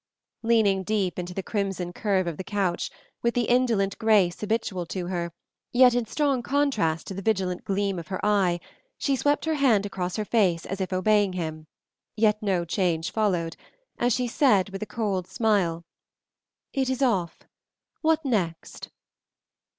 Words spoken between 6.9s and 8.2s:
to the vigilant gleam of her